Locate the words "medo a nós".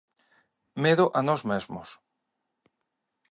0.83-1.41